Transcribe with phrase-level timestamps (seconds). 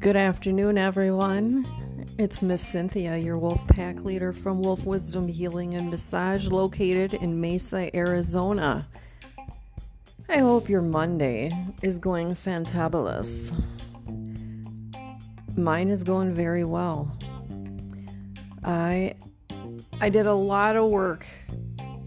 [0.00, 2.06] Good afternoon, everyone.
[2.16, 7.38] It's Miss Cynthia, your Wolf Pack leader from Wolf Wisdom Healing and Massage, located in
[7.38, 8.88] Mesa, Arizona.
[10.30, 11.50] I hope your Monday
[11.82, 13.52] is going fantabulous.
[15.58, 17.14] Mine is going very well.
[18.64, 19.14] I
[20.00, 21.26] I did a lot of work,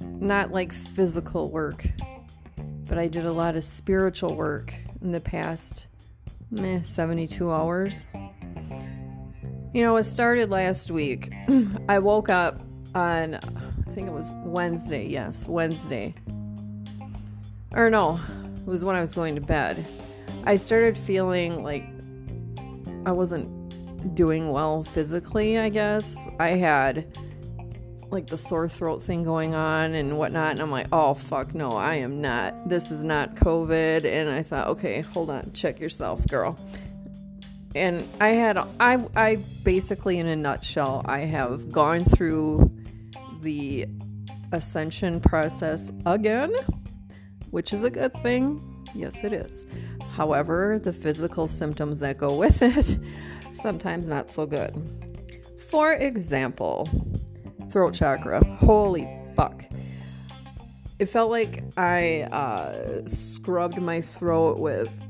[0.02, 1.86] not like physical work,
[2.94, 5.88] but I did a lot of spiritual work in the past
[6.52, 8.06] meh, 72 hours.
[9.74, 11.34] You know, it started last week.
[11.90, 12.60] I woke up
[12.94, 16.14] on, I think it was Wednesday, yes, Wednesday.
[17.72, 18.22] Or no,
[18.58, 19.84] it was when I was going to bed.
[20.44, 21.86] I started feeling like
[23.08, 26.16] I wasn't doing well physically, I guess.
[26.40, 27.18] I had
[28.14, 30.52] like the sore throat thing going on and whatnot.
[30.52, 32.70] And I'm like, oh, fuck, no, I am not.
[32.70, 34.06] This is not COVID.
[34.06, 36.58] And I thought, okay, hold on, check yourself, girl.
[37.76, 42.72] And I had, I, I basically, in a nutshell, I have gone through
[43.42, 43.88] the
[44.52, 46.54] ascension process again,
[47.50, 48.62] which is a good thing.
[48.94, 49.66] Yes, it is.
[50.16, 53.00] However, the physical symptoms that go with it,
[53.56, 54.72] sometimes not so good.
[55.70, 56.88] For example,
[57.74, 58.46] throat chakra.
[58.60, 59.66] Holy fuck.
[61.00, 65.02] It felt like I uh, scrubbed my throat with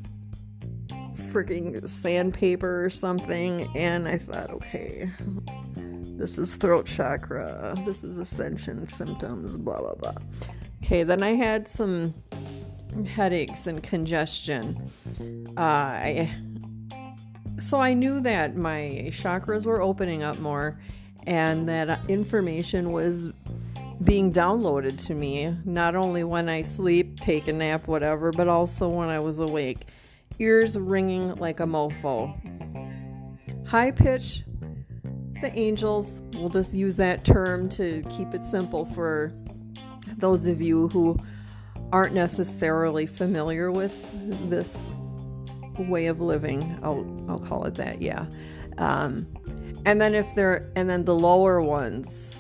[1.30, 5.11] freaking sandpaper or something, and I thought, okay,
[5.75, 10.16] this is throat chakra, this is ascension symptoms, blah blah blah.
[10.81, 12.14] Okay, then I had some
[13.05, 14.89] headaches and congestion.
[15.58, 16.36] Uh, I,
[17.59, 20.80] so I knew that my chakras were opening up more
[21.27, 23.29] and that information was
[24.03, 28.88] being downloaded to me not only when I sleep, take a nap, whatever, but also
[28.89, 29.88] when I was awake.
[30.39, 32.35] Ears ringing like a mofo.
[33.67, 34.43] High pitch,
[35.42, 39.31] the angels, we'll just use that term to keep it simple for
[40.17, 41.17] those of you who
[41.92, 44.05] aren't necessarily familiar with
[44.49, 44.89] this
[45.77, 46.77] way of living.
[46.83, 48.25] I'll, I'll call it that, yeah.
[48.77, 49.27] Um,
[49.86, 52.32] and then if they're and then the lower ones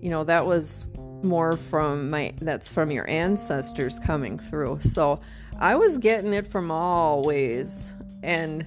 [0.00, 0.86] you know that was
[1.24, 4.78] more from my that's from your ancestors coming through.
[4.80, 5.20] So
[5.58, 7.92] i was getting it from all ways
[8.22, 8.66] and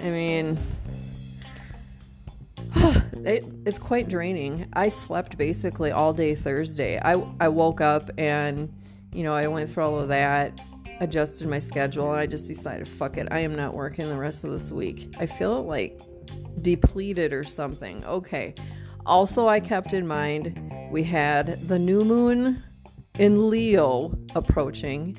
[0.00, 0.58] i mean
[2.76, 4.68] it, it's quite draining.
[4.72, 6.98] I slept basically all day thursday.
[6.98, 8.72] I i woke up and
[9.12, 10.60] you know i went through all of that
[11.00, 14.44] adjusted my schedule and i just decided fuck it i am not working the rest
[14.44, 15.14] of this week.
[15.18, 16.00] I feel like
[16.62, 18.04] depleted or something.
[18.04, 18.54] Okay.
[19.06, 22.62] Also, I kept in mind we had the new moon
[23.18, 25.16] in Leo approaching,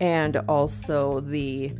[0.00, 1.72] and also the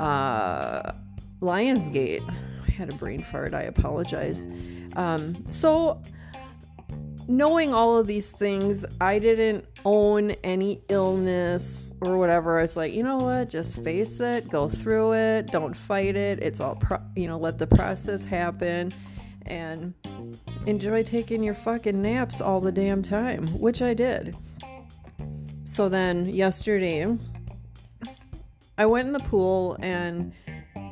[0.00, 0.92] uh,
[1.40, 2.22] Lion's Gate.
[2.26, 3.54] I had a brain fart.
[3.54, 4.46] I apologize.
[4.94, 6.02] Um, so,
[7.28, 12.58] knowing all of these things, I didn't own any illness or whatever.
[12.58, 13.48] I was like, you know what?
[13.48, 16.40] Just face it, go through it, don't fight it.
[16.42, 18.92] It's all, pro- you know, let the process happen
[19.46, 19.94] and
[20.66, 24.36] enjoy taking your fucking naps all the damn time, which I did.
[25.64, 27.16] So then yesterday,
[28.78, 30.32] I went in the pool and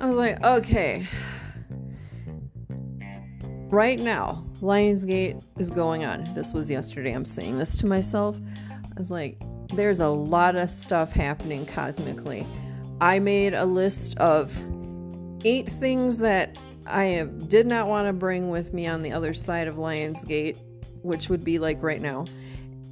[0.00, 1.06] I was like, okay,
[3.68, 6.32] right now, Lionsgate is going on.
[6.34, 7.12] This was yesterday.
[7.12, 8.38] I'm saying this to myself.
[8.96, 9.40] I was like,
[9.76, 12.46] there's a lot of stuff happening cosmically.
[13.00, 14.52] I made a list of
[15.44, 19.68] eight things that I did not want to bring with me on the other side
[19.68, 20.58] of Lionsgate,
[21.02, 22.24] which would be like right now,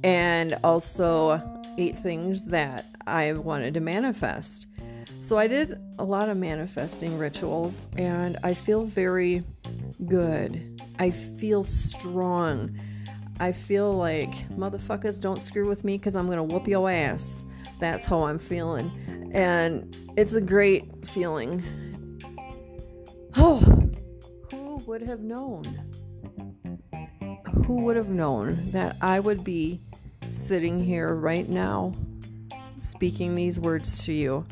[0.03, 1.41] and also
[1.77, 4.67] eight things that I wanted to manifest.
[5.19, 9.43] So I did a lot of manifesting rituals, and I feel very
[10.05, 10.81] good.
[10.99, 12.77] I feel strong.
[13.43, 17.43] I feel like motherfuckers don't screw with me because I'm gonna whoop your ass.
[17.77, 19.29] That's how I'm feeling.
[19.33, 21.61] And it's a great feeling.
[23.35, 23.57] Oh,
[24.49, 25.63] who would have known?
[27.65, 29.81] Who would have known that I would be
[30.29, 31.91] sitting here right now
[32.79, 34.45] speaking these words to you?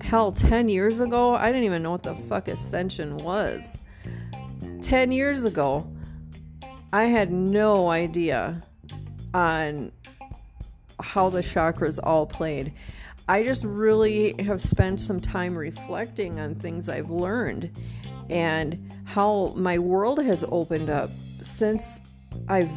[0.00, 3.82] Hell, 10 years ago, I didn't even know what the fuck ascension was.
[4.80, 5.86] 10 years ago,
[6.92, 8.62] I had no idea
[9.32, 9.92] on
[11.00, 12.72] how the chakras all played.
[13.28, 17.70] I just really have spent some time reflecting on things I've learned
[18.28, 21.10] and how my world has opened up
[21.42, 22.00] since
[22.48, 22.70] I've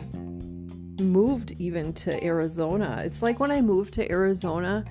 [1.00, 3.02] moved even to Arizona.
[3.04, 4.86] It's like when I moved to Arizona,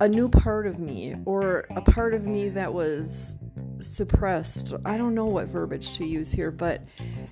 [0.00, 3.38] a new part of me or a part of me that was
[3.80, 4.72] suppressed.
[4.84, 6.82] I don't know what verbiage to use here, but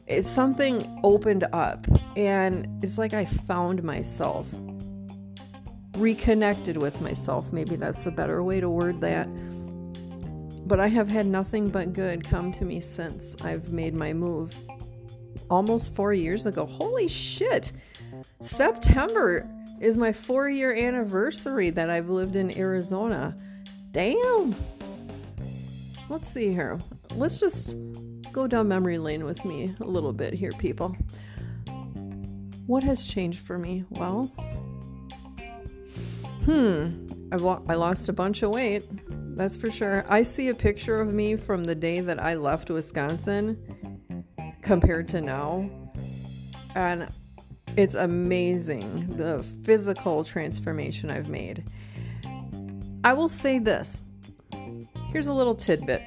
[0.06, 1.86] it's something opened up
[2.16, 4.46] and it's like I found myself,
[5.96, 7.52] reconnected with myself.
[7.52, 9.28] Maybe that's a better way to word that.
[10.66, 14.54] But I have had nothing but good come to me since I've made my move
[15.50, 16.64] almost four years ago.
[16.64, 17.72] Holy shit!
[18.40, 19.48] September
[19.80, 23.36] is my four year anniversary that I've lived in Arizona.
[23.90, 24.54] Damn!
[26.08, 26.78] Let's see here.
[27.14, 27.74] Let's just
[28.32, 30.96] go down memory lane with me a little bit here, people.
[32.66, 33.84] What has changed for me?
[33.90, 34.24] Well,
[36.44, 38.84] hmm, I've lo- I lost a bunch of weight.
[39.36, 40.04] That's for sure.
[40.08, 44.24] I see a picture of me from the day that I left Wisconsin
[44.62, 45.68] compared to now.
[46.74, 47.08] And
[47.76, 51.64] it's amazing the physical transformation I've made.
[53.02, 54.02] I will say this
[55.14, 56.02] here's a little tidbit.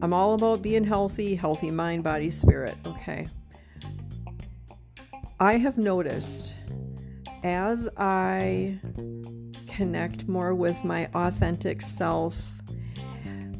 [0.00, 2.76] I'm all about being healthy, healthy mind, body, spirit.
[2.86, 3.26] Okay.
[5.40, 6.54] I have noticed
[7.42, 8.78] as I
[9.66, 12.40] connect more with my authentic self,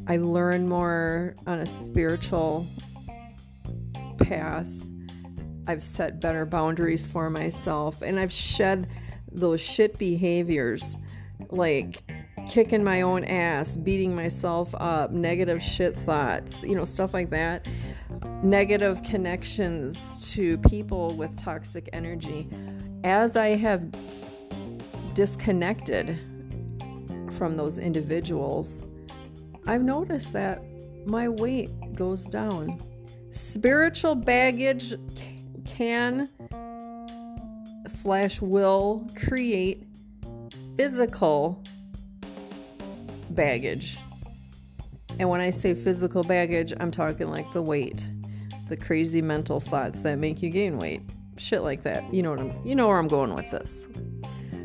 [0.07, 2.65] I learn more on a spiritual
[4.17, 4.67] path
[5.67, 8.87] I've set better boundaries for myself and I've shed
[9.29, 10.95] those shit behaviors
[11.49, 12.01] like
[12.49, 17.67] kicking my own ass, beating myself up, negative shit thoughts, you know, stuff like that.
[18.41, 22.49] Negative connections to people with toxic energy.
[23.03, 23.85] As I have
[25.13, 26.19] disconnected
[27.37, 28.81] from those individuals,
[29.67, 30.63] I've noticed that
[31.05, 32.79] my weight goes down.
[33.29, 34.95] Spiritual baggage
[35.65, 36.29] can
[37.87, 39.83] slash will create
[40.75, 41.63] physical
[43.39, 43.97] baggage.
[45.17, 48.05] And when I say physical baggage, I'm talking like the weight,
[48.67, 51.01] the crazy mental thoughts that make you gain weight,
[51.37, 52.13] shit like that.
[52.13, 53.87] You know what I'm, you know where I'm going with this.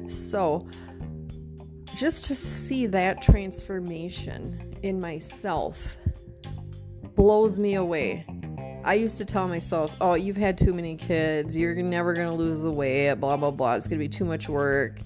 [0.09, 0.69] So,
[1.94, 5.97] just to see that transformation in myself
[7.15, 8.27] blows me away.
[8.85, 11.56] I used to tell myself, oh, you've had too many kids.
[11.56, 13.75] You're never going to lose the weight, blah, blah, blah.
[13.75, 14.99] It's going to be too much work.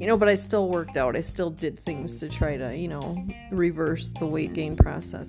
[0.00, 1.16] You know, but I still worked out.
[1.16, 5.28] I still did things to try to, you know, reverse the weight gain process.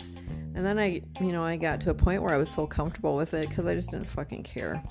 [0.56, 3.16] And then I, you know, I got to a point where I was so comfortable
[3.16, 4.82] with it because I just didn't fucking care.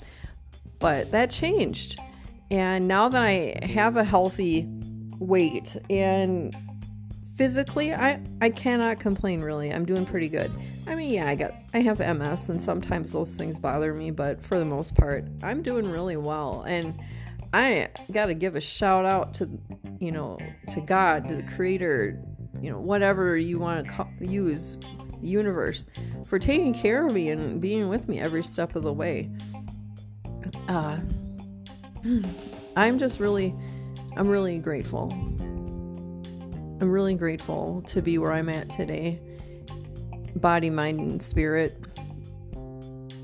[0.79, 1.99] But that changed.
[2.51, 4.67] And now that I have a healthy
[5.19, 6.55] weight and
[7.35, 10.51] physically i i cannot complain really i'm doing pretty good
[10.87, 14.41] i mean yeah i got i have ms and sometimes those things bother me but
[14.41, 16.97] for the most part i'm doing really well and
[17.55, 19.49] i got to give a shout out to
[19.99, 20.37] you know
[20.71, 22.21] to god to the creator
[22.61, 24.77] you know whatever you want to use
[25.21, 25.85] the universe
[26.27, 29.29] for taking care of me and being with me every step of the way
[30.67, 30.97] uh
[32.75, 33.53] i'm just really
[34.17, 35.11] i'm really grateful
[36.81, 39.19] I'm really grateful to be where I'm at today.
[40.35, 41.81] Body, mind, and spirit.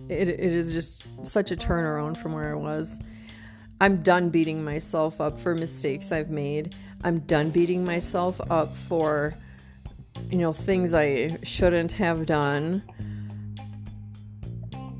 [0.07, 2.97] It, it is just such a turnaround from where I was.
[3.81, 6.75] I'm done beating myself up for mistakes I've made.
[7.03, 9.33] I'm done beating myself up for,
[10.29, 12.83] you know, things I shouldn't have done.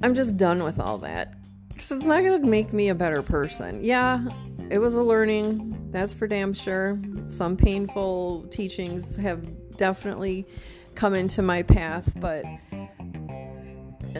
[0.02, 1.36] I'm just done with all that.
[1.68, 3.84] Because it's not going to make me a better person.
[3.84, 4.26] Yeah,
[4.72, 7.00] it was a learning, that's for damn sure.
[7.28, 10.48] Some painful teachings have definitely
[10.96, 12.46] come into my path, but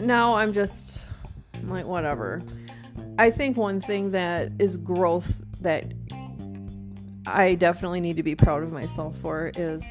[0.00, 1.00] now I'm just
[1.54, 2.42] I'm like, whatever.
[3.18, 5.92] I think one thing that is growth that
[7.26, 9.84] I definitely need to be proud of myself for is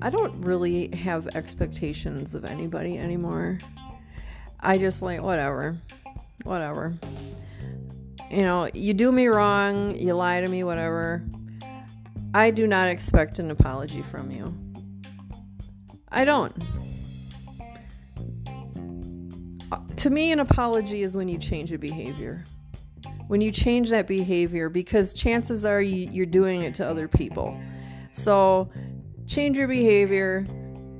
[0.00, 3.58] I don't really have expectations of anybody anymore.
[4.60, 5.76] I just like, whatever.
[6.44, 6.94] Whatever
[8.32, 11.22] you know, you do me wrong, you lie to me, whatever.
[12.32, 14.54] I do not expect an apology from you.
[16.10, 16.54] I don't.
[19.96, 22.44] To me, an apology is when you change a behavior.
[23.28, 27.58] When you change that behavior, because chances are you're doing it to other people.
[28.12, 28.70] So,
[29.26, 30.46] change your behavior.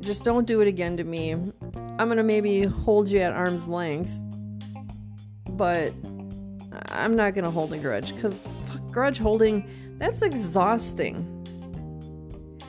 [0.00, 1.32] Just don't do it again to me.
[1.32, 4.12] I'm going to maybe hold you at arm's length,
[5.50, 5.92] but
[6.88, 8.44] I'm not gonna hold a grudge because
[8.90, 11.28] grudge holding that's exhausting.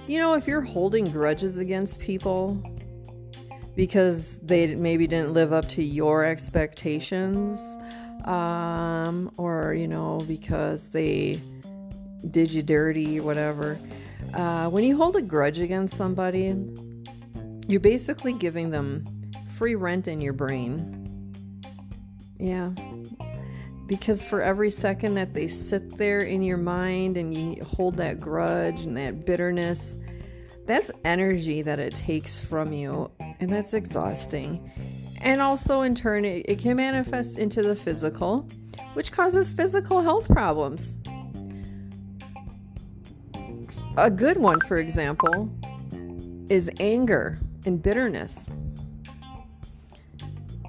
[0.08, 2.62] You know, if you're holding grudges against people
[3.76, 7.60] because they maybe didn't live up to your expectations,
[8.26, 11.42] um, or you know, because they
[12.30, 13.80] did you dirty, whatever.
[14.34, 16.56] Uh, when you hold a grudge against somebody,
[17.68, 19.06] you're basically giving them
[19.58, 21.00] free rent in your brain.
[22.38, 22.72] Yeah.
[23.86, 28.20] Because for every second that they sit there in your mind and you hold that
[28.20, 29.98] grudge and that bitterness,
[30.66, 33.12] that's energy that it takes from you,
[33.44, 34.72] and that's exhausting.
[35.22, 38.48] And also, in turn, it, it can manifest into the physical,
[38.94, 40.98] which causes physical health problems.
[43.98, 45.52] A good one, for example,
[46.50, 48.48] is anger and bitterness.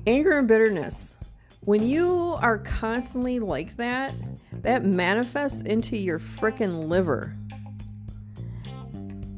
[0.06, 1.14] Anger and bitterness.
[1.60, 4.14] When you are constantly like that,
[4.62, 7.34] that manifests into your freaking liver.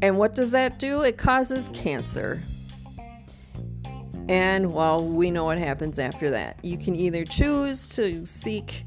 [0.02, 1.02] And what does that do?
[1.02, 2.40] It causes cancer.
[4.28, 6.58] And well, we know what happens after that.
[6.64, 8.84] You can either choose to seek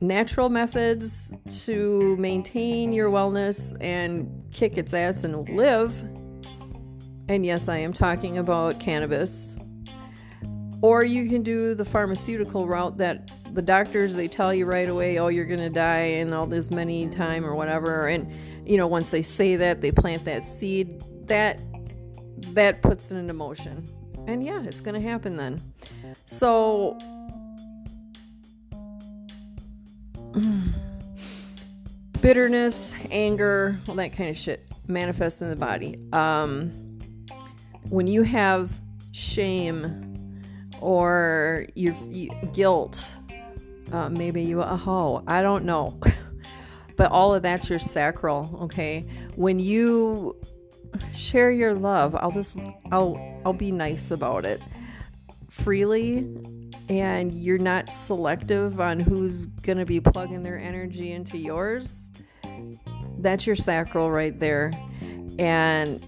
[0.00, 1.32] natural methods
[1.64, 5.92] to maintain your wellness and kick its ass and live.
[7.28, 9.54] And yes, I am talking about cannabis.
[10.82, 15.18] Or you can do the pharmaceutical route that the doctors they tell you right away,
[15.18, 18.06] oh, you're going to die in all this many time or whatever.
[18.06, 18.30] And
[18.68, 21.02] you know, once they say that, they plant that seed.
[21.26, 21.60] That
[22.54, 23.88] that puts it into motion.
[24.28, 25.58] And yeah, it's going to happen then.
[26.26, 26.98] So
[32.20, 35.98] bitterness, anger, all that kind of shit manifests in the body.
[36.12, 36.70] Um,
[37.88, 38.70] when you have
[39.12, 40.42] shame
[40.82, 43.02] or your you guilt,
[43.92, 45.98] uh, maybe you a hoe, I don't know.
[46.96, 49.06] but all of that's your sacral, okay?
[49.36, 50.36] When you
[51.18, 52.56] share your love, I'll just
[52.92, 54.60] I'll I'll be nice about it
[55.50, 56.26] freely
[56.88, 62.08] and you're not selective on who's going to be plugging their energy into yours,
[63.18, 64.72] that's your sacral right there.
[65.38, 66.04] And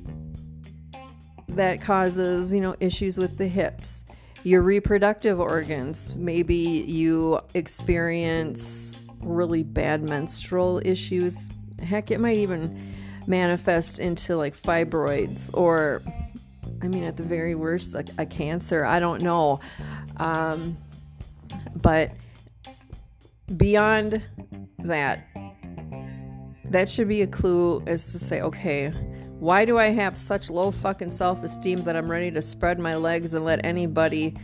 [1.49, 4.05] that causes, you know, issues with the hips.
[4.43, 11.51] Your reproductive organs, maybe you experience really bad menstrual issues.
[11.83, 12.95] Heck, it might even
[13.31, 16.03] manifest into like fibroids or
[16.83, 18.85] I mean, at the very worst, a, a cancer.
[18.85, 19.61] I don't know.
[20.17, 20.79] Um,
[21.77, 22.13] but
[23.57, 24.23] beyond
[24.79, 25.27] that,
[26.65, 28.91] that should be a clue as to say, okay,
[29.39, 32.95] why do I have such low fucking self esteem that I'm ready to spread my
[32.95, 34.35] legs and let anybody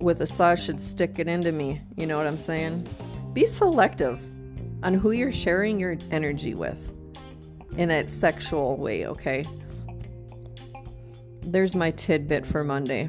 [0.00, 1.80] with a saw should stick it into me?
[1.96, 2.86] You know what I'm saying?
[3.32, 4.20] Be selective
[4.82, 6.92] on who you're sharing your energy with
[7.78, 9.44] in a sexual way, okay?
[11.42, 13.08] There's my tidbit for Monday.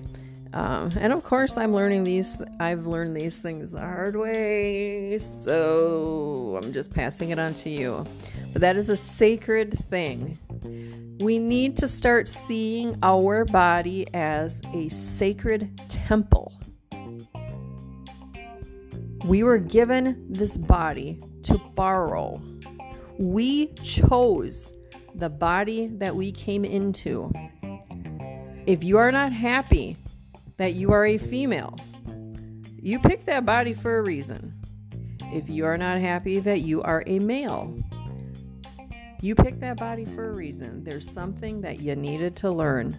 [0.54, 2.38] Um, and of course, I'm learning these.
[2.60, 8.06] I've learned these things the hard way, so I'm just passing it on to you.
[8.54, 10.38] But that is a sacred thing.
[11.20, 16.54] We need to start seeing our body as a sacred temple.
[19.26, 22.42] We were given this body to borrow.
[23.20, 24.72] We chose
[25.14, 27.30] the body that we came into.
[28.66, 29.98] If you are not happy
[30.56, 31.76] that you are a female.
[32.82, 34.54] You picked that body for a reason.
[35.34, 37.78] If you are not happy that you are a male,
[39.22, 40.86] you picked that body for a reason.
[40.86, 42.98] There's something that you needed to learn.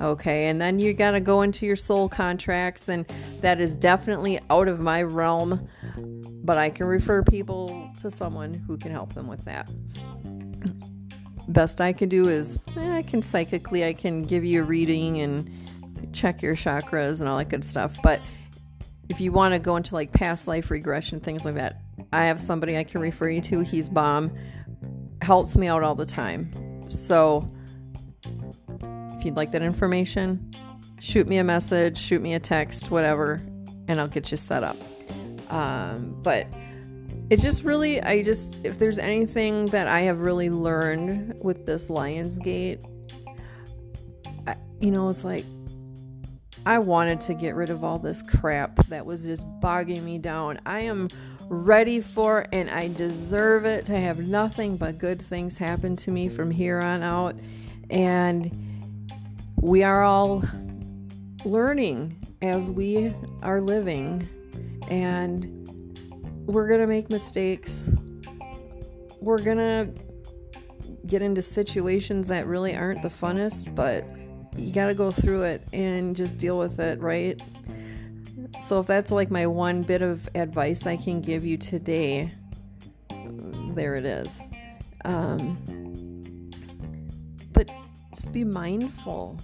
[0.00, 3.04] Okay, and then you got to go into your soul contracts, and
[3.40, 5.68] that is definitely out of my realm,
[6.44, 9.70] but I can refer people to someone who can help them with that.
[11.48, 15.20] Best I can do is eh, I can psychically, I can give you a reading
[15.20, 17.96] and check your chakras and all that good stuff.
[18.02, 18.20] But
[19.08, 21.80] if you want to go into like past life regression, things like that,
[22.12, 23.60] I have somebody I can refer you to.
[23.60, 24.36] He's bomb,
[25.22, 26.50] helps me out all the time.
[26.88, 27.48] So
[29.16, 30.50] if you'd like that information,
[30.98, 33.40] shoot me a message, shoot me a text, whatever,
[33.88, 34.76] and I'll get you set up.
[35.48, 36.46] Um, but
[37.28, 41.88] it's just really, I just, if there's anything that I have really learned with this
[41.88, 42.84] Lionsgate,
[44.46, 45.44] I, you know, it's like
[46.64, 50.60] I wanted to get rid of all this crap that was just bogging me down.
[50.66, 51.08] I am
[51.48, 56.28] ready for and I deserve it to have nothing but good things happen to me
[56.28, 57.36] from here on out.
[57.90, 58.52] And
[59.60, 60.42] we are all
[61.44, 64.28] learning as we are living.
[64.88, 65.65] And
[66.46, 67.88] we're to make mistakes.
[69.20, 69.88] We're to
[71.06, 74.04] get into situations that really aren't the funnest, but
[74.56, 77.40] you got to go through it and just deal with it, right?
[78.64, 82.32] So, if that's like my one bit of advice I can give you today,
[83.74, 84.46] there it is.
[85.04, 86.50] Um,
[87.52, 87.70] but
[88.14, 89.38] just be mindful.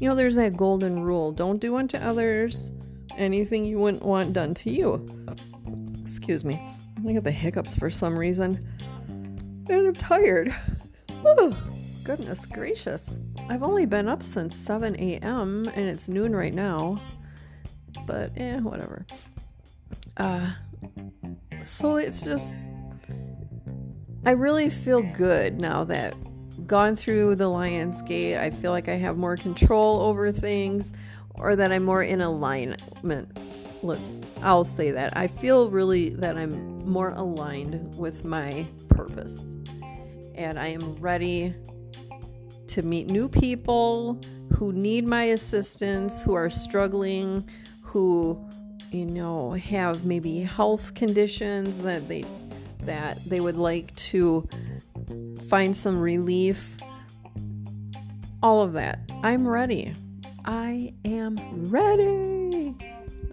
[0.00, 2.72] You know, there's that golden rule don't do unto others
[3.16, 5.06] anything you wouldn't want done to you.
[6.26, 6.60] Excuse me.
[7.08, 8.68] I got the hiccups for some reason.
[9.06, 10.52] And I'm tired.
[11.24, 11.56] Oh,
[12.02, 13.20] goodness gracious.
[13.48, 15.70] I've only been up since 7 a.m.
[15.72, 17.00] and it's noon right now.
[18.08, 19.06] But, eh, whatever.
[20.16, 20.50] Uh,
[21.64, 22.56] so it's just.
[24.24, 26.14] I really feel good now that
[26.66, 28.36] gone through the Lion's Gate.
[28.36, 30.92] I feel like I have more control over things
[31.36, 33.38] or that I'm more in alignment.
[33.86, 35.16] Let's I'll say that.
[35.16, 39.44] I feel really that I'm more aligned with my purpose.
[40.34, 41.54] And I am ready
[42.68, 44.20] to meet new people
[44.54, 47.48] who need my assistance, who are struggling,
[47.82, 48.44] who
[48.90, 52.24] you know have maybe health conditions that they
[52.80, 54.48] that they would like to
[55.48, 56.76] find some relief.
[58.42, 59.00] All of that.
[59.22, 59.94] I'm ready.
[60.44, 61.36] I am
[61.70, 62.35] ready.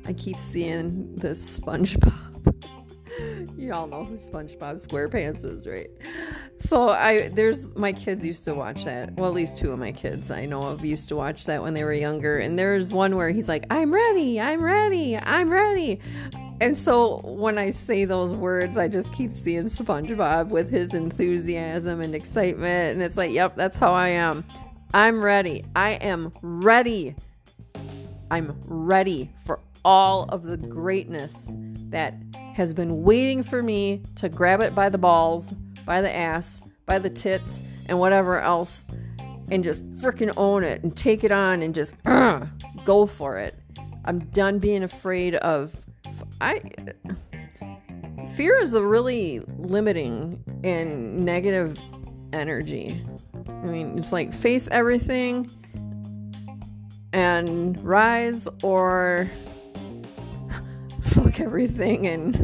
[0.06, 2.14] I keep seeing this SpongeBob.
[3.58, 5.90] Y'all know who SpongeBob SquarePants is, right?
[6.58, 9.14] So I there's my kids used to watch that.
[9.14, 11.74] Well, at least two of my kids I know of used to watch that when
[11.74, 12.40] they were younger.
[12.40, 14.42] And there's one where he's like, "I'm ready.
[14.42, 15.18] I'm ready.
[15.18, 16.00] I'm ready."
[16.60, 22.00] And so when I say those words, I just keep seeing SpongeBob with his enthusiasm
[22.00, 22.94] and excitement.
[22.94, 24.46] And it's like, yep, that's how I am.
[24.94, 25.66] I'm ready.
[25.76, 27.16] I am ready.
[28.32, 31.48] I'm ready for all of the greatness
[31.90, 32.16] that
[32.54, 35.52] has been waiting for me to grab it by the balls,
[35.86, 38.86] by the ass, by the tits, and whatever else,
[39.52, 42.46] and just freaking own it and take it on and just uh,
[42.86, 43.56] go for it.
[44.06, 45.76] I'm done being afraid of
[46.42, 46.62] I
[48.36, 51.78] fear is a really limiting and negative
[52.32, 53.06] energy.
[53.48, 55.50] I mean, it's like face everything
[57.14, 59.30] and rise or
[61.34, 62.36] fuck everything and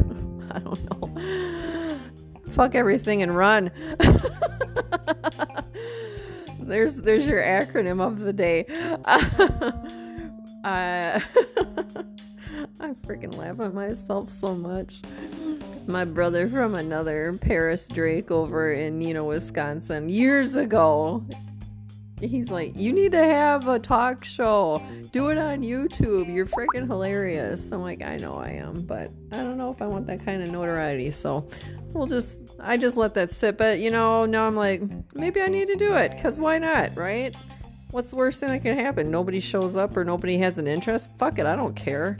[0.52, 1.98] I don't know.
[2.50, 3.70] Fuck everything and run.
[6.58, 8.64] there's there's your acronym of the day.
[10.64, 11.20] uh,
[12.80, 15.02] I freaking laugh at myself so much.
[15.86, 21.24] My brother from another Paris Drake over in Neenah, Wisconsin, years ago,
[22.20, 24.82] he's like, You need to have a talk show.
[25.12, 26.32] Do it on YouTube.
[26.32, 27.70] You're freaking hilarious.
[27.72, 30.42] I'm like, I know I am, but I don't know if I want that kind
[30.42, 31.10] of notoriety.
[31.10, 31.48] So
[31.92, 33.56] we'll just, I just let that sit.
[33.56, 34.82] But, you know, now I'm like,
[35.14, 37.34] maybe I need to do it because why not, right?
[37.90, 39.10] What's the worst thing that can happen?
[39.10, 41.08] Nobody shows up or nobody has an interest?
[41.18, 42.18] Fuck it, I don't care.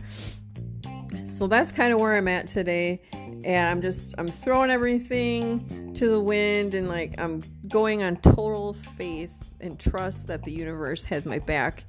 [1.25, 3.03] So that's kind of where I'm at today.
[3.13, 8.75] And I'm just, I'm throwing everything to the wind and like I'm going on total
[8.97, 11.85] faith and trust that the universe has my back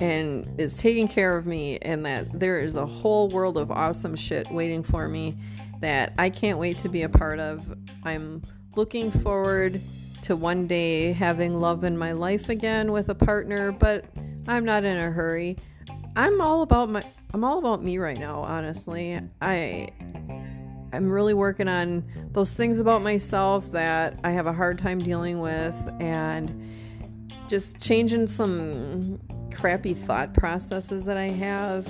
[0.00, 4.16] and is taking care of me and that there is a whole world of awesome
[4.16, 5.36] shit waiting for me
[5.80, 7.64] that I can't wait to be a part of.
[8.04, 8.42] I'm
[8.76, 9.80] looking forward
[10.22, 14.04] to one day having love in my life again with a partner, but
[14.46, 15.56] I'm not in a hurry.
[16.16, 17.02] I'm all about my
[17.32, 19.20] I'm all about me right now, honestly.
[19.40, 19.88] I
[20.92, 25.40] I'm really working on those things about myself that I have a hard time dealing
[25.40, 26.69] with and
[27.50, 29.18] just changing some
[29.52, 31.88] crappy thought processes that I have.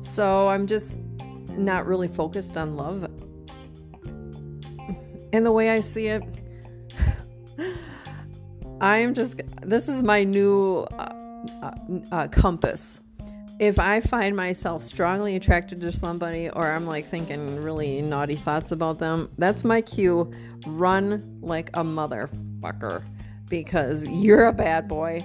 [0.00, 1.00] So I'm just
[1.50, 3.10] not really focused on love.
[5.32, 6.22] And the way I see it,
[8.80, 11.12] I am just, this is my new uh,
[11.60, 11.72] uh,
[12.12, 13.00] uh, compass
[13.60, 18.72] if I find myself strongly attracted to somebody or I'm like thinking really naughty thoughts
[18.72, 20.28] about them, that's my cue.
[20.66, 23.04] Run like a motherfucker
[23.48, 25.24] because you're a bad boy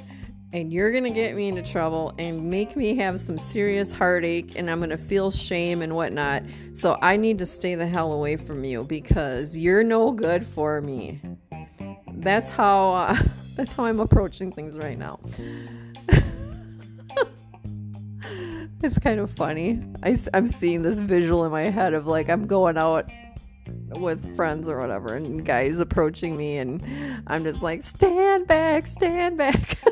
[0.51, 4.53] and you're going to get me into trouble and make me have some serious heartache
[4.55, 6.43] and I'm going to feel shame and whatnot.
[6.73, 10.82] So I need to stay the hell away from you because you're no good for
[10.82, 11.21] me.
[12.13, 13.17] That's how uh,
[13.55, 15.19] that's how I'm approaching things right now.
[18.82, 19.82] It's kind of funny.
[20.03, 23.10] I, I'm seeing this visual in my head of like I'm going out
[23.97, 26.84] with friends or whatever, and guys approaching me, and
[27.28, 29.78] I'm just like, stand back, stand back.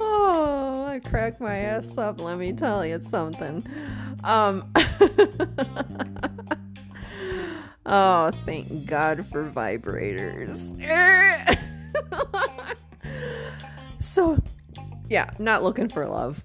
[0.00, 2.20] oh, I crack my ass up.
[2.20, 3.66] Let me tell you something.
[4.22, 4.70] Um.
[7.86, 10.74] oh, thank God for vibrators.
[13.98, 14.38] so,
[15.08, 16.42] yeah, not looking for love.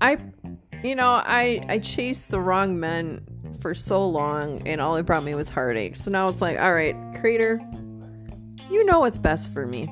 [0.00, 0.18] I,
[0.82, 3.26] you know, I I chased the wrong men
[3.64, 5.96] for so long and all it brought me was heartache.
[5.96, 7.62] So now it's like, all right, Creator,
[8.68, 9.90] you know what's best for me.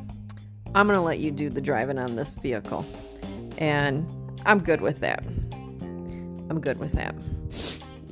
[0.74, 2.84] I'm going to let you do the driving on this vehicle.
[3.56, 4.06] And
[4.44, 5.24] I'm good with that.
[5.24, 7.14] I'm good with that.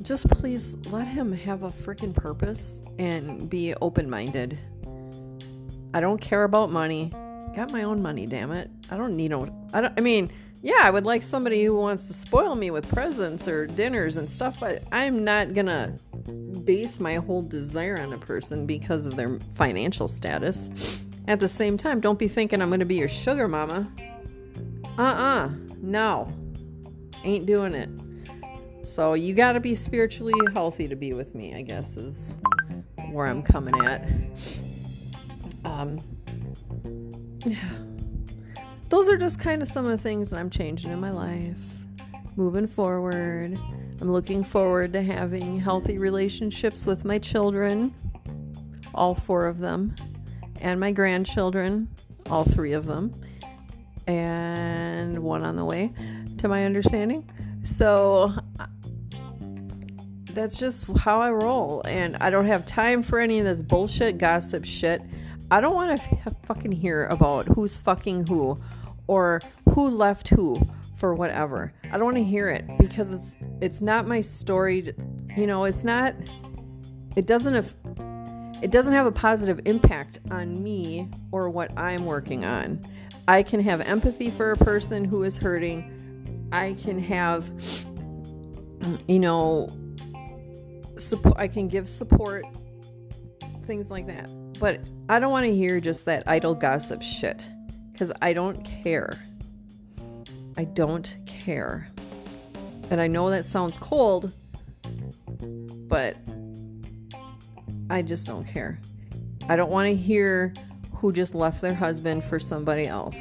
[0.01, 4.57] Just please let him have a freaking purpose and be open minded.
[5.93, 7.11] I don't care about money.
[7.55, 8.71] Got my own money, damn it.
[8.89, 9.47] I don't need no.
[9.73, 9.93] I don't.
[9.95, 10.31] I mean,
[10.63, 14.29] yeah, I would like somebody who wants to spoil me with presents or dinners and
[14.29, 15.95] stuff, but I'm not gonna
[16.63, 21.01] base my whole desire on a person because of their financial status.
[21.27, 23.91] At the same time, don't be thinking I'm gonna be your sugar mama.
[24.99, 25.49] Uh uh
[25.81, 26.31] no.
[27.23, 27.89] Ain't doing it.
[28.87, 32.35] So you gotta be spiritually healthy to be with me, I guess, is
[33.09, 34.07] where I'm coming at.
[35.65, 35.99] Um,
[37.45, 37.90] yeah
[38.91, 41.55] those are just kind of some of the things that I'm changing in my life.
[42.35, 43.57] Moving forward,
[44.01, 47.95] I'm looking forward to having healthy relationships with my children,
[48.93, 49.95] all four of them,
[50.59, 51.87] and my grandchildren,
[52.29, 53.13] all three of them,
[54.07, 55.93] and one on the way,
[56.39, 57.29] to my understanding.
[57.63, 58.33] So
[60.31, 64.17] that's just how I roll, and I don't have time for any of this bullshit
[64.17, 65.01] gossip shit.
[65.49, 68.57] I don't want to f- fucking hear about who's fucking who
[69.11, 69.41] or
[69.73, 70.57] who left who
[70.95, 71.73] for whatever.
[71.91, 74.83] I don't want to hear it because it's it's not my story.
[74.83, 74.93] To,
[75.35, 76.15] you know, it's not.
[77.17, 77.75] It doesn't have.
[78.63, 82.81] It doesn't have a positive impact on me or what I'm working on.
[83.27, 86.47] I can have empathy for a person who is hurting.
[86.53, 87.51] I can have,
[89.09, 89.67] you know,
[90.97, 91.35] support.
[91.37, 92.45] I can give support,
[93.65, 94.29] things like that.
[94.57, 97.43] But I don't want to hear just that idle gossip shit
[98.01, 99.23] because I don't care.
[100.57, 101.87] I don't care.
[102.89, 104.33] And I know that sounds cold,
[105.87, 106.17] but
[107.91, 108.79] I just don't care.
[109.49, 110.51] I don't want to hear
[110.95, 113.19] who just left their husband for somebody else.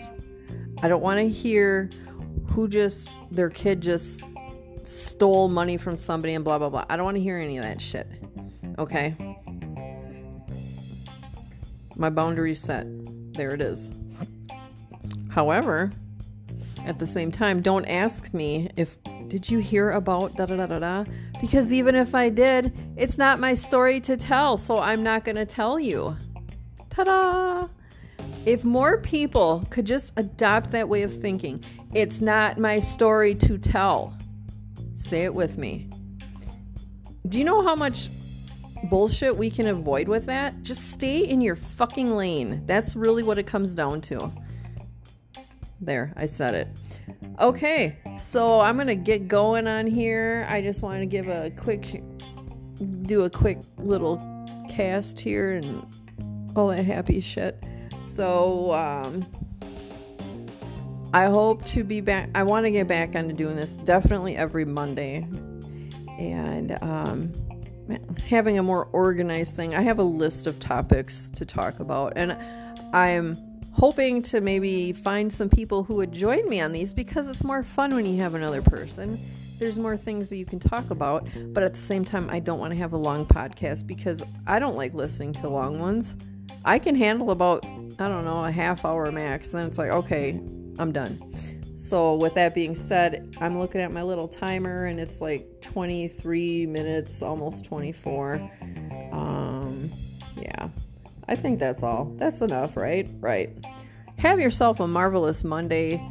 [0.83, 1.91] I don't want to hear
[2.47, 4.23] who just, their kid just
[4.85, 6.87] stole money from somebody and blah, blah, blah.
[6.89, 8.07] I don't want to hear any of that shit.
[8.79, 9.15] Okay?
[11.97, 12.87] My boundary's set.
[13.35, 13.91] There it is.
[15.31, 15.91] However,
[16.85, 18.97] at the same time, don't ask me if
[19.29, 21.05] did you hear about da da da da da
[21.41, 25.37] because even if I did, it's not my story to tell, so I'm not going
[25.37, 26.17] to tell you.
[26.91, 27.69] Ta-da!
[28.45, 31.65] If more people could just adopt that way of thinking,
[31.95, 34.15] it's not my story to tell.
[34.97, 35.89] Say it with me.
[37.29, 38.11] Do you know how much
[38.85, 40.63] bullshit we can avoid with that?
[40.63, 42.63] Just stay in your fucking lane.
[42.67, 44.31] That's really what it comes down to.
[45.81, 46.69] There, I said it.
[47.41, 50.47] Okay, so I'm gonna get going on here.
[50.49, 52.03] I just want to give a quick,
[53.03, 54.19] do a quick little
[54.69, 55.87] cast here and
[56.55, 57.63] all that happy shit.
[58.03, 59.27] So, um,
[61.13, 62.31] I hope to be back.
[62.35, 65.27] I want to get back onto doing this definitely every Monday
[66.19, 67.33] and um,
[68.29, 69.75] having a more organized thing.
[69.75, 72.37] I have a list of topics to talk about, and
[72.95, 73.37] I'm
[73.81, 77.63] hoping to maybe find some people who would join me on these because it's more
[77.63, 79.19] fun when you have another person.
[79.59, 82.59] There's more things that you can talk about, but at the same time, I don't
[82.59, 86.15] want to have a long podcast because I don't like listening to long ones.
[86.63, 89.53] I can handle about, I don't know, a half hour max.
[89.53, 90.39] Then it's like, okay,
[90.79, 91.19] I'm done.
[91.79, 96.67] So, with that being said, I'm looking at my little timer and it's like 23
[96.67, 98.51] minutes, almost 24.
[101.31, 102.13] I think that's all.
[102.17, 103.09] That's enough, right?
[103.21, 103.51] Right.
[104.19, 106.03] Have yourself a marvelous Monday.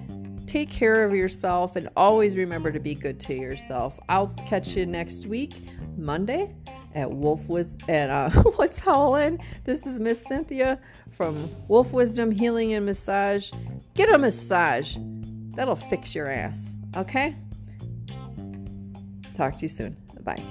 [0.47, 3.99] Take care of yourself and always remember to be good to yourself.
[4.07, 5.61] I'll catch you next week,
[5.97, 6.55] Monday,
[6.95, 9.43] at Wolf Wis at uh, what's howling.
[9.65, 10.79] This is Miss Cynthia
[11.11, 13.51] from Wolf Wisdom Healing and Massage.
[13.95, 14.95] Get a massage.
[15.53, 16.75] That'll fix your ass.
[16.95, 17.35] Okay?
[19.35, 19.97] Talk to you soon.
[20.23, 20.41] Bye.